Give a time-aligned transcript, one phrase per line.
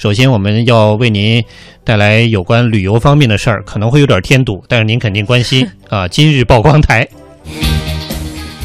[0.00, 1.44] 首先，我们要为您
[1.84, 6.08] 带来有关旅游方面的事儿，可能会有点添堵，但是您肯定关心 啊。
[6.08, 7.06] 今日曝光台，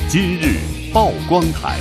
[0.07, 0.55] 今日
[0.93, 1.75] 曝光台。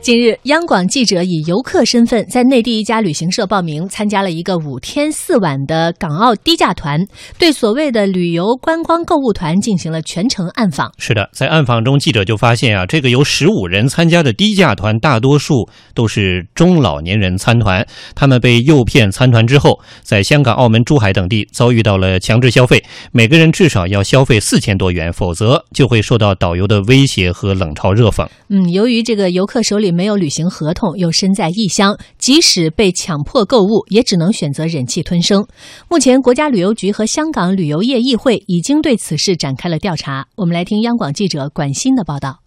[0.00, 6.98] 近日，央广记者以游客身份在内地一家旅行社报名，参加了一个五天四晚的港澳低价团，
[7.36, 10.90] 对所谓的旅游观光购物团进行了全程暗访。
[10.98, 28.26] 是的，在暗访中，记者就发现啊，这个由十五人参加的低价团，大多数都是中老年人参团，他们被诱骗参团之后，在香港、澳门、珠海等地遭遇到了强制消费，每个人至少要消费四千多元，否则就会受到导游的威胁和冷嘲热讽。
[28.48, 35.46] 嗯，由于这个游客手里没有履行合同，又身在异乡，即使被强迫购物，也只能选择忍气吞声。
[35.88, 40.26] 目前，国家旅游局和香港旅游业议会已经对此事展开了调查。
[40.36, 42.40] 我们来听央广记者管欣的报道。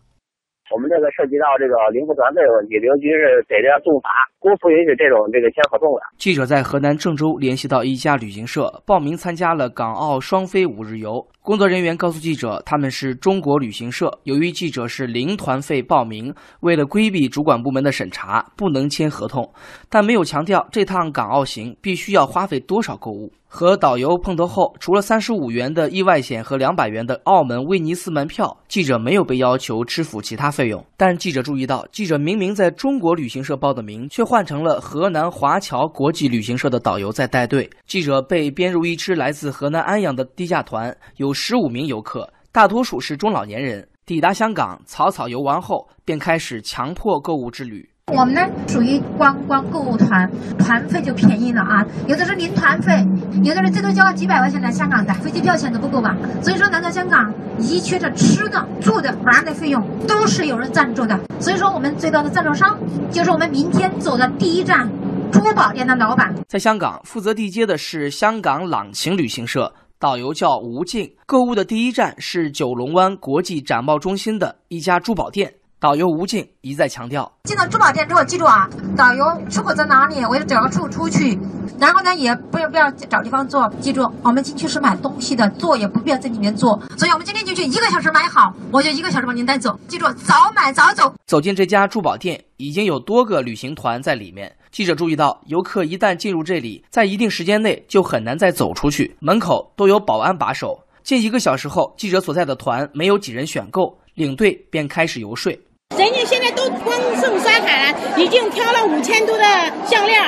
[0.73, 4.07] 我们这个涉及到这个零服团费问题，旅游局是给这样重罚，
[4.41, 6.01] 公司允许这种这个签合同的。
[6.17, 11.23] 记者在河南郑州联系到一家旅行社，报名参加了港澳双飞五日游。
[11.43, 14.11] 工作人员告诉记者，他们是中国旅行社。
[14.23, 19.47] 由于记者是零团费报名，为了规避主管部门的审查，不能签合同，
[19.89, 23.31] 但没有强调这趟港澳行必须要花费多少购物。
[23.53, 30.85] 和导游碰头后，除了三十五元的意外险和两百元的澳门威尼斯门票，记者没有被要求支付其他费用。
[30.95, 37.69] 但记者注意到，记者明明在中国旅行社报的名，却换成了河南华侨国际旅行社的导游在带队。
[37.85, 43.85] 记者被编入一支来自河南安阳的低价团，有十五名游客，大多数是中老年人。
[44.05, 47.90] 抵达香港，草草游玩后，便开始强迫购物之旅。
[48.11, 53.05] 我们呢属于观光购物团，团费就便宜了啊，有的是零团费，
[53.43, 56.15] 有的人最多交个几百块钱来香港的飞机票钱都不够吧？
[56.41, 61.19] 所以说来到香港，一切的吃的、住的、玩的费用都是有人赞助的。
[61.39, 62.77] 所以说我们最大的赞助商
[63.09, 64.87] 就是我们明天走的第一站
[65.31, 66.33] 珠宝店的老板。
[66.47, 71.09] 在香港，负责地接的是香港朗晴旅行社，导游叫吴静。
[71.25, 75.53] 购物的第一站是九龙湾国际展贸中心的一家珠宝店。
[75.81, 80.23] 导游吴静一再强调：进了珠宝店之后，记住啊，导游出口在哪里？
[80.25, 81.35] 我要找个处出去。
[81.79, 83.67] 然后呢，也不要不要找地方坐。
[83.81, 86.79] 记住，我们进去是买东西的，坐也不必要在里面坐。
[86.95, 89.75] 所以我们今天进去一个小时买好，我就一个小时把您带走。
[89.87, 91.11] 记住，早买早走。
[91.25, 94.55] 走进这家珠宝店，已经有多个旅行团在里面。
[94.69, 100.79] 记者注意到，游客一旦进入这里，在一定时间内就很难再走出去，门口都有保安把守。
[101.01, 105.51] 近一个小时后，记者所在的团没有几人选购，领队便开始游说。
[105.97, 109.43] 人家现在都光剩刷卡了，已经挑了五千多的
[109.85, 110.21] 项链，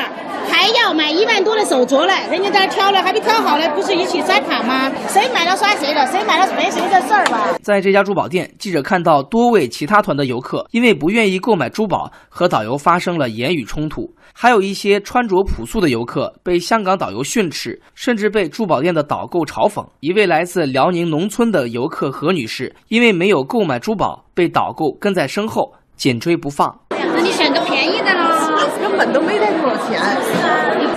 [0.49, 2.13] 还要买一万多的手镯嘞。
[2.31, 4.91] 人家在那挑了，还没挑好呢，不是一起刷卡吗？
[5.07, 7.49] 谁买了刷谁的，谁买了没谁的事儿吧。
[7.61, 14.13] 在这家珠宝店，记者看到多位其他团的游客因为不愿意购买珠宝，和导游发生了言语冲突。
[14.35, 19.85] 还有一些穿着朴素的游客被香港导游训斥，甚至被珠宝店的导购嘲讽。
[19.99, 26.75] 一位来自辽宁农村的游客何女士，因为没有购买珠宝，被导购跟在身后紧追不放。
[26.89, 29.99] 那你选个便宜的喽，根本都没带多少钱。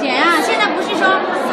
[0.00, 1.09] 姐啊，现在不是说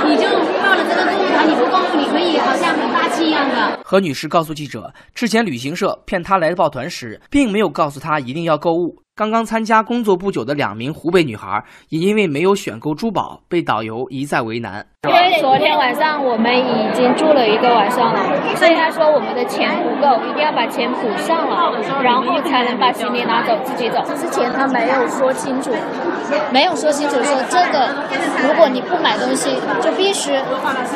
[0.05, 0.29] 你就
[0.61, 3.79] 报了这个购物团，你不购物你可以好像很霸气一样的。
[3.83, 8.95] 何女士告诉记者，之前旅行社骗她来报团时，并没有告诉她一定要购物。
[9.15, 14.85] 刚刚参加工作不久的两名湖北女孩，也因为没有选购珠宝，被导游一再为难。
[15.05, 24.01] 因为昨天晚上我们已经住了一个晚上了，所以他说我们的钱不够，一定要把钱补上了，然后才能把行李拿走，自己走。
[24.15, 25.71] 之前他没有说清楚，
[26.53, 27.93] 没有说清楚说这个，
[28.47, 30.31] 如果你不买东西，就必须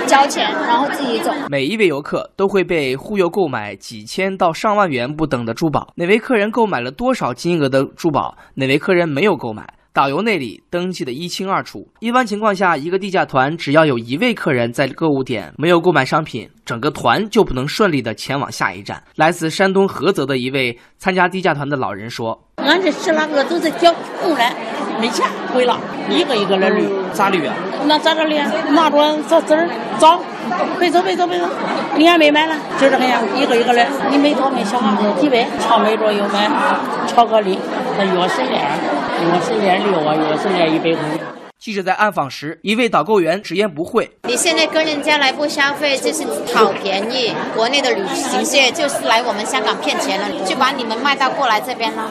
[0.06, 1.29] 交钱，然后自己走。
[1.50, 9.67] 每一位游客都会被忽悠购买几千到上万元不等的珠宝，哪位客人购买了多少金额的珠宝，哪位客人没有购买？
[9.97, 11.88] 导游那里登记的一清二楚。
[12.02, 19.02] 一般情况下，一个地价团只要有一位客人在购物点没有购买商品，整个团就不能顺利的前往下一站。
[19.16, 23.91] 来自山东菏泽的一位参加地价团的老人说：“俺这十来个都是交
[24.22, 24.56] 够了，
[25.02, 25.80] 没钱回了，
[26.12, 27.55] 一个一个来捋，咋捋啊？
[27.88, 28.40] 那咋个捋？
[28.70, 29.67] 拿着这字儿
[29.97, 30.22] 找，
[30.78, 31.49] 别走别走别走，
[31.97, 33.88] 你还没买呢，就这个样，一个一个来。
[34.11, 36.47] 你没多没少啊，几百，巧梅着又买
[37.08, 37.58] 巧克力，
[37.97, 38.61] 那钥匙链。”
[39.25, 41.03] 钥匙链六啊，我是连一百块。
[41.59, 46.23] 记者在暗访时，一位导购员直言不讳：“你现在跟人家来不消费，就是
[46.53, 47.34] 讨便宜。
[47.55, 52.09] 国内的旅行社就是来我们香港骗钱了，就把你们卖到过来这边了。”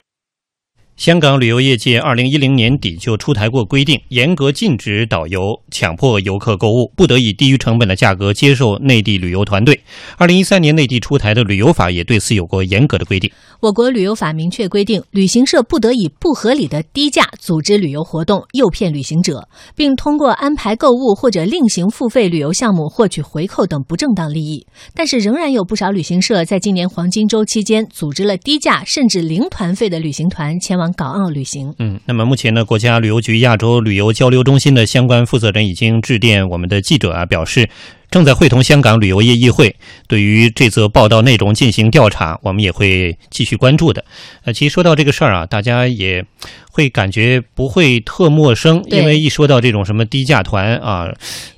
[0.96, 9.78] 香港旅游业界二零一零年底就出台过规定，严格禁止导游强迫游客购物，不得以低于成本的价格接受内地旅游团队。
[10.16, 13.30] 二零一三年内地出台的旅游法也对此有过严格的规定。
[13.60, 24.66] 我国旅游法明确规定，旅行社不得以不合理的低价组织旅游活动，诱骗旅行者，并通过安排购物或者另行付费旅游项目获取回扣等不正当利益。
[24.94, 31.74] 但是，仍然有不少旅行社在今年黄金周期间组织了低价甚至零团费的旅行团前往港澳旅行。
[31.78, 37.68] 嗯，那么目前呢，国家旅游局亚洲旅游交流中心的相关负责人已经致电我们的记者啊，表示
[38.10, 39.74] 正在会同香港旅游业议会
[40.06, 44.04] 对于这则报道内容进行调查，我们也会继续关注的。
[44.44, 46.24] 呃，其实说到这个事儿啊，大家也
[46.70, 51.08] 会感觉不会特陌生，因为一说到这种什么低价团啊，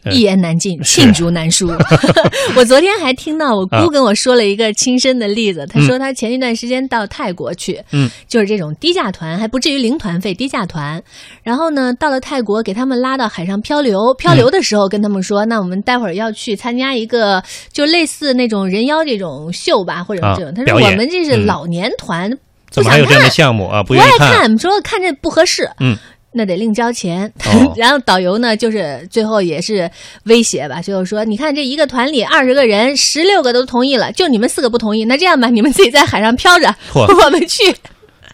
[0.04, 1.68] 呃一言难尽，罄竹难书。
[2.56, 11.02] 我昨天还听到我啊姑跟我说了一个亲身的例子，她说她前一段时间到泰国去，嗯，就是这种低价团，还不至于零团费，低价团。
[11.42, 17.42] 然后呢，到了泰国给他们拉到海上漂流，漂流的时候跟他们说，那我们待会儿要去参加一个
[17.72, 20.54] 就类似那种人妖这种秀吧，或者啊这种。
[20.54, 22.30] 他说我们这是嗯老年团，
[22.70, 23.82] 怎么还有这样的项目啊？
[23.82, 25.70] 不不愿意爱看，说看这不合适。
[25.80, 25.96] 嗯。
[26.30, 29.90] 那得另交钱，哦 然后导游呢，就是最后也是
[30.24, 37.74] 威胁吧，就是说，你看这一个团里二十个人，十六个都同意了，就你们四个不同意，那这样吧，你们自己在海上漂着， 我们去。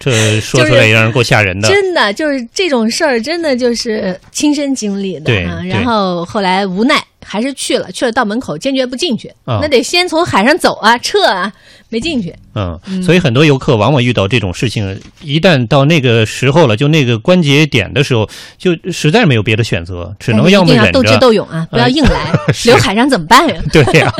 [0.00, 1.68] 这说出来也让人够吓人的。
[1.68, 5.60] 真的就是这种事儿，真的就是亲身经历的啊。
[5.62, 11.52] 对对然后后来无奈还是去了，去了到门口坚决不进去，啊那得先从海上走啊，撤啊，
[11.88, 12.34] 没进去。
[12.54, 21.18] 嗯，所以很多游客往往遇到这种事情，一旦到那个时候了，就那个关节点的时候，就实在没有别的选择，只能要么斗智。
[21.18, 23.60] 斗勇啊，不要哎硬来，是 留海上怎么办呀？
[23.72, 24.12] 对呀、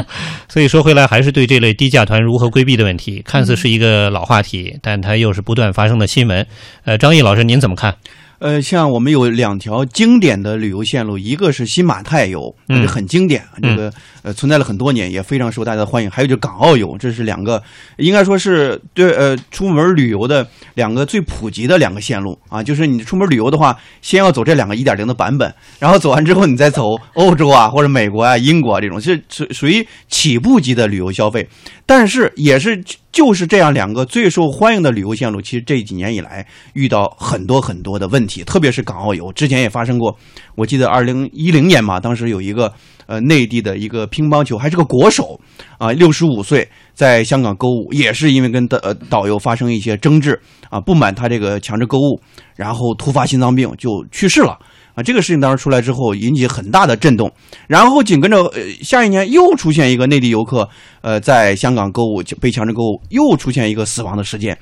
[0.48, 6.44] 所以说回来还是对这类低价团如何规避的问题，看似是一个老话题，但它又是不断发生的新闻。
[6.84, 7.94] 呃，张毅老师您怎么看？
[8.38, 13.92] 呃，像我们有两条经典的旅游线路，一个是新马泰游，嗯这很经典，这个
[14.22, 16.10] 呃存在了很多年，也非常受大家的欢迎。
[16.10, 17.62] 还有就是港澳游，这是两个
[17.98, 22.62] 应该说是对呃出门旅游的两个最普及的两个线路啊。
[22.62, 26.82] 就是你出门旅游的话，先要走这两个一点零的版本，然后走完之后你再走
[27.14, 31.48] 欧洲啊或者美国啊、英国啊这种，是属属于起步级的旅游消费。
[31.86, 32.82] 但是也是
[33.14, 40.18] 就是这样两个最受欢迎的旅游线路，其实这几年以来遇到很多很多的问题，特别是港澳游，之前也发生过。
[40.56, 42.74] 我记得二零一零年嘛，当时有一个
[43.06, 45.38] 呃内地的一个乒乓球还是个国手
[45.78, 50.36] 啊，六十五岁在香港购物，也是因为跟导呃导游发生一些争执
[50.68, 52.20] 啊，不满他这个强制购物，
[52.56, 54.58] 然后突发心脏病就去世了。
[54.94, 57.30] 啊，这个事情当时出来之后，引起很大的震动。
[57.66, 60.68] 然后紧跟着，呃，下一年又出现一个内地游客，
[61.02, 64.56] 呃，在香港购物就被强制购物，又出现一个死亡的事件。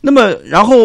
[0.00, 0.76] 那么，然后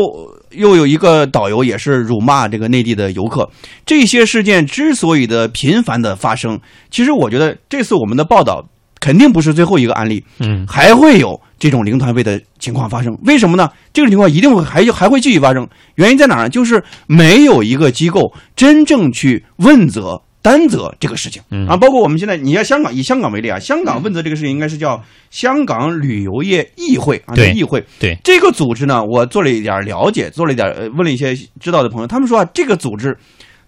[0.51, 3.47] 又有一个导游也是辱骂这个内地的游客。
[3.85, 6.59] 这些事件之所以的频繁的发生，
[6.89, 8.63] 其实我觉得这次我们的报道
[9.01, 13.17] 肯定不是最后一个案例，嗯，还会有这种零团费的情况发生。
[13.25, 13.69] 为什么呢？
[13.91, 15.67] 这个情况一定会还还会继续发生。
[15.95, 16.49] 原因在哪儿呢？
[16.49, 20.21] 就是没有一个机构真正去问责。
[20.43, 24.99] 担责这个事情嗯啊，包括我们现在，你要香港以香港为例啊，香港问责这个事情应该是叫
[25.29, 27.85] 香港旅游业议会啊，对议会。
[27.99, 33.15] 对，这个组织呢，我做了一点了解，做了一点呃问了一些知道的朋友，他们说啊，这个组织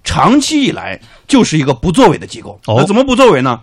[0.04, 2.60] 长期以来就是一个不作为的机构。
[2.66, 3.60] 哦那怎么不作为呢？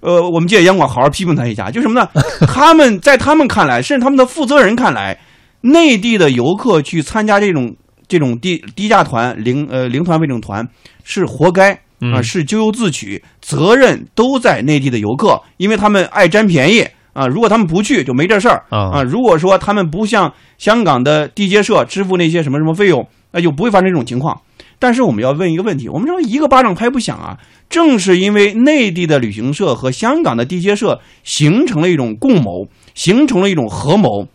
[0.00, 2.08] 呃，我们借央广好好批评他一下，就什么呢？
[2.48, 5.18] 他们在他们看来，甚至他们的负责人看来，
[5.62, 7.76] 内地的游客去参加这种
[8.08, 10.66] 这种低低价团、零呃零团费这种团
[11.04, 17.26] 是活该啊、嗯是咎由自取，责任都在内地的游客，因为他们爱占便宜啊。
[17.26, 19.02] 如果他们不去，就没这事儿啊啊。
[19.02, 24.40] 如果说他们不向香港的地接社支付那些什么什么费用，那就不会发生这种情况。
[24.80, 34.26] 但是我们要问一个问题，我们说一个巴掌拍不响啊，正是因为内地的旅行社和香港的地接社形成了一种共谋，形成了一种合谋，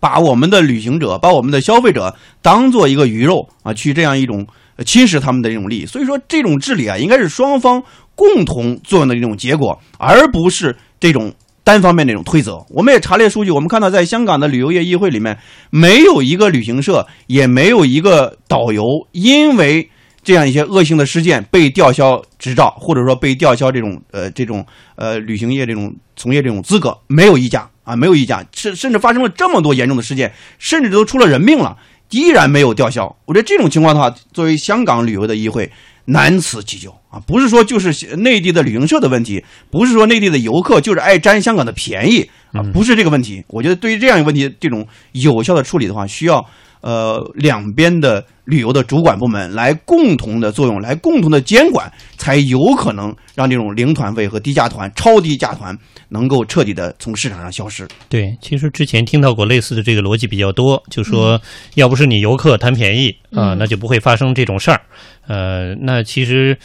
[0.00, 4.44] 把我们的旅行者、把我们的消费者当做一个鱼肉啊，去这样一种
[4.84, 5.86] 侵蚀他们的这种利益。
[5.86, 7.80] 所以说，这种治理啊，应该是双方
[8.16, 11.32] 共同作用的一种结果，而不是这种
[11.68, 12.64] 单方面那种推责。
[12.70, 15.36] 我们也查了数据，我们看到在香港的旅游业议会里面，
[15.68, 18.82] 没有一个旅行社，也没有一个导游
[19.12, 19.90] 因为
[20.24, 24.64] 这样一些恶性的事件被吊销执照，或者说被吊销这种呃这种
[24.96, 31.76] 呃旅行业这种从业这种资格，没有一家啊，没有一家，甚甚至发生了这么多严重的事件，甚至都出了人命了，
[32.08, 33.14] 依然没有吊销。
[33.26, 35.70] 我觉得这种情况的话，作为香港旅游的议会。
[36.08, 37.20] 难辞其咎啊！
[37.26, 43.44] 不是说就是内地的旅行社的问题，不是说内地的游客就是爱占香港的便宜啊，不是这个问题。
[43.48, 46.44] 我觉得对于这样一个问题，这种有效的处理的话，需要
[46.80, 55.76] 呃两边的旅游的主管部门来共同的作用，来共同的监管，才有可能让这种零团费和低价团、超低价团
[56.08, 57.86] 能够彻底的从市场上消失。
[58.08, 61.38] 对，其实之前听到过类似的这个逻辑比较多，就说
[61.74, 64.80] 要不是你游客贪便宜啊、嗯那就不会发生这种事儿。
[65.28, 66.58] 呃，那其实。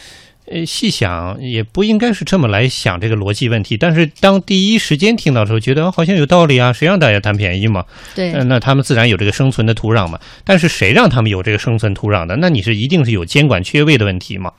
[0.46, 7.82] 呃，细想也不应该是这么来想这个逻辑问题，但是当第一时间听到的时候，觉得、哦好像有道理啊，谁让大家贪便宜嘛？
[8.14, 10.20] 对呃那他们自然有这个生存的土壤嘛。
[10.44, 12.36] 但是谁让他们有这个生存土壤的？
[12.36, 14.52] 那你是一定是有监管缺位的问题嘛？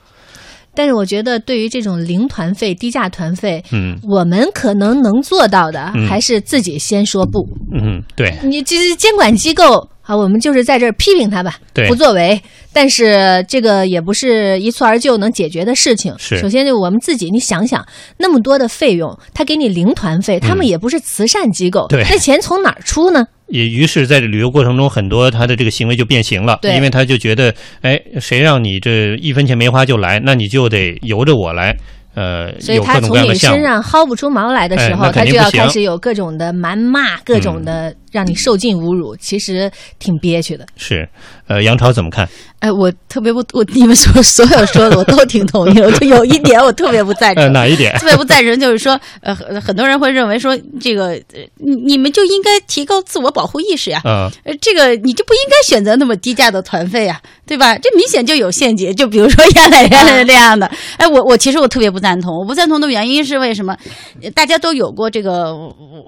[0.76, 7.48] 但是我觉得，对于这种零团费、低价团费，嗯我们可能能做到的，嗯还是自己先说不。
[7.72, 12.40] 嗯，对，你这是监管机构啊，我们就是在这儿批评他吧，对不作为。
[12.72, 16.14] 但是这个也不是一蹴而就能解决的事情。
[16.18, 17.82] 是首先就我们自己，你想想，
[18.18, 23.24] 那么多的费用，他给你零团费，他们也不是慈善机构，嗯对那钱从哪儿出呢？
[23.48, 31.76] 也于是在这旅游过程中，很多他的这个行为就变形了，对因为他就觉得，哎，谁让你这一分钱没花就来，那你就得由着我来，
[32.14, 33.34] 呃，所以他从你。
[33.34, 40.66] 身上薅不出毛来的时候，哎他就要开始有各种的谩骂，各种的让你受尽侮辱，其实挺憋屈的。
[40.76, 41.08] 是，
[41.46, 42.28] 呃，杨超怎么看？
[42.58, 47.44] 哎，我特别不，我你们所所有说的我都挺同意的，就有一点我特别不赞成。
[47.44, 47.94] 呃，哪一点？
[47.98, 57.76] 特别不赞成，就是说，呃，很很多人会认为说，这个，呃你你们就应该提高自我保护意识呀，啊、呃，这个你就不应该选择那么低价的团费呀，对吧？
[57.78, 60.68] 这明显就有陷阱，就比如说原来原来那样的。
[60.96, 63.76] 哎，我我其实我特别不赞同，我不赞同的原因是为什么？
[64.22, 65.54] 呃大家都有过这个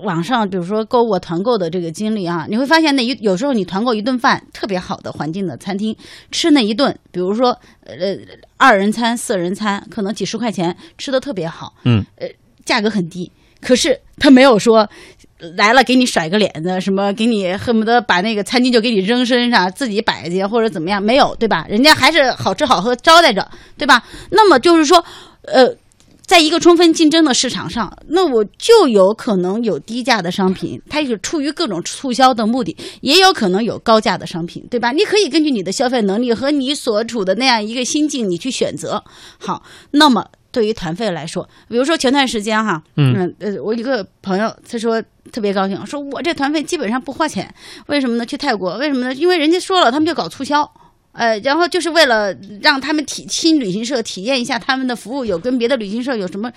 [0.02, 5.96] 网上，比如说购物啊团购的这个经历啊，你会发现那一有时候你团购一顿饭，特别好的环境的餐厅，
[6.30, 7.50] 吃那一顿，比如说
[7.84, 8.16] 呃
[8.56, 12.28] 二人餐、四人餐，可能几十块钱，吃的特别好，嗯，呃，
[12.64, 13.30] 价格很低，
[13.60, 14.88] 可是他没有说。
[15.54, 21.00] 来了，给你甩个脸子，什么给你恨不得把那个餐巾就给你扔身上，自己摆去或者怎么样？
[21.00, 21.64] 没有，对吧？
[21.68, 24.02] 人家还是好吃好喝招待着，对吧？
[24.30, 25.04] 那么就是说，
[25.42, 25.72] 呃，
[26.28, 34.92] 在一个充分竞争的市场上，那我就有可能有低价的商品，它是出于各种促销的目的，也有可能有高价的商品，对吧？
[34.92, 39.02] 你可以根据你的消费能力和你所处的那样一个心境，你去选择。
[39.38, 40.26] 好，那么。
[40.50, 47.54] 对于团费来说，比如说前段时间哈，嗯呃，我一个朋友他说特别高兴，说我这团费基本上不花钱，
[47.88, 48.24] 为什么呢？
[48.24, 49.14] 去泰国，为什么呢？
[49.14, 50.68] 因为人家说了，他们就搞促销，
[51.18, 52.32] 呃，然后就是为了
[52.62, 56.50] 让他们体新旅行社体验一下他们的服务有跟别的旅行社有什么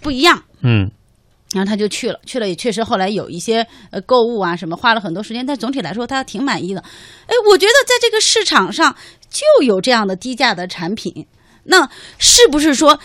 [0.00, 0.42] 不一样。
[0.62, 0.90] 嗯
[1.52, 6.80] 然后他就去了，去了也确实后来有一些呃购物啊什么，花了很多时间，但总体来说他挺满意的。
[6.80, 8.94] 哎，我觉得在这个市场上
[9.28, 11.26] 就有这样的低价的产品，
[11.64, 11.88] 那
[12.18, 13.00] 是不是说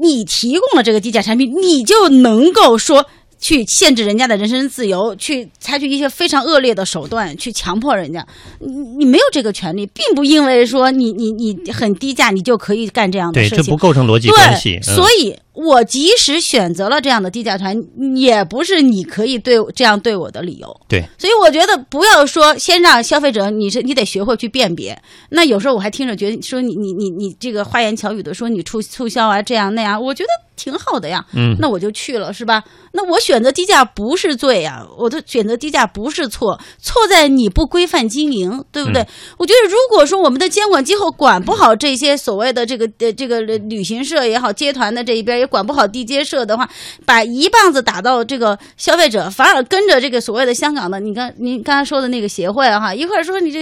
[0.00, 3.06] 你提供了这个低价产品，你就能够说
[3.46, 8.26] 去限制人家的人身自由，去采取一些非常恶劣的手段去强迫人家？
[8.58, 13.58] 你你没有这个权利，并不因为说你你你很低价，你就可以干这样的，事情。
[13.58, 14.76] 这不构成逻辑对，关系。
[14.78, 17.74] 嗯、所以我即使选择了这样的低价团，
[18.14, 20.80] 也不是你可以对这样对我的理由。
[20.86, 25.00] 对，所以我觉得不要说先让消费者，你是你得学会去辨别。
[25.30, 31.24] 那有时候我还听着觉得说你你你你这个花言巧语的说你促促销啊这样那样，我觉得挺好的呀。
[31.34, 32.62] 嗯那我就去了是吧？
[32.92, 39.00] 那我选择低价不是罪呀，我的选择低价不是错，错在你不规范经营，对不对？
[39.02, 39.06] 嗯
[39.38, 46.68] 我觉得如果说我们的监管机构管不好这些所谓的这个呃这个旅行社也好，接团的这一边也管不好地接社的话，
[47.04, 53.60] 把一棒子打到这个消费者，反而跟着这个所谓的香港的，你刚您刚才说的那个协会哈，一会儿说你这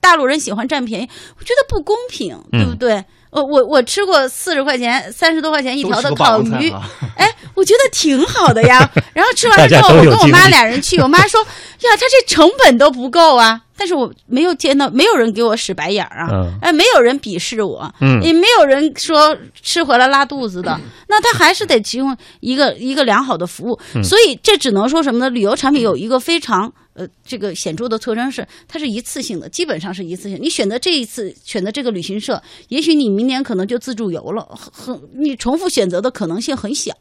[0.00, 3.04] 大陆人喜欢占便宜，我觉得不公平，对不对？
[3.30, 6.72] 我我我吃过四十块钱、三十多块钱一条的烤鱼，
[7.18, 8.88] 哎，我觉得挺好的呀。
[9.12, 11.40] 然后吃完了之后，我跟我妈俩人去，我妈说
[11.82, 20.78] ：“呀，他这成本都不够啊。”但是我没有见到，没有人给我使白眼儿啊，嗯哎，没有人鄙视我，嗯也没有人说吃回来拉肚子的。
[21.08, 25.30] 那他还是得提供一个一个良好的服务，嗯所以这只能说什么呢？
[25.30, 26.72] 旅游产品有一个非常。
[26.94, 30.38] 呃，这个显著的特征是，它是一次性的，基本上是一次性。
[30.40, 36.92] 你选择这一次选择这个旅行社，也许你明年可能就自助游了，很你重复选择的可能性很小。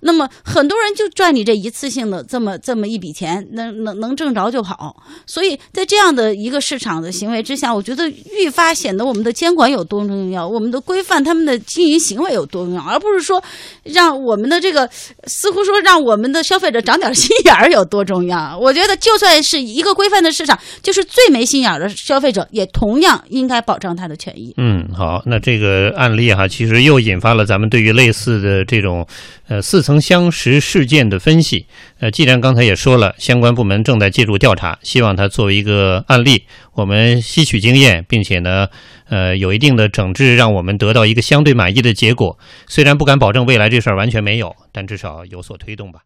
[0.00, 4.96] 那么很多人就赚你这一次性的这么这么一笔钱，能能能挣着就好。
[5.26, 13.40] 所以在这样的一个市场的行为之下，我觉得愈发显得我们的监管有多重要，我们的规范他们的经营行为有多重要，而不是说
[13.84, 14.88] 让我们的这个
[15.28, 18.58] 似乎说让我们的消费者长点心眼儿有多重要？
[18.58, 24.54] 我觉得就算是一个规范的市场，就是最没心眼儿的消费者也同样应该保障他的权益。
[24.56, 29.06] 嗯，好，那这个案例哈，其实又引发了咱们对于类似的这种
[29.46, 31.66] 呃似曾相识事件的分析。
[31.98, 38.68] 呃，既然刚才也说了，相关部门正在介入调查，希望它作为一个案例，我们吸取经验，并且呢，
[39.10, 42.38] 呃，有一定的整治，让我们得到一个相对满意的结果。
[42.66, 46.00] 虽然不敢保证未来这事儿完全没有，但至少有所推动吧。